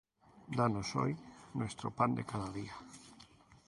Danos 0.57 0.95
hoy 0.95 1.15
nuestro 1.53 1.91
pan 1.91 2.15
de 2.15 2.23
cada 2.25 2.49
día; 2.51 2.73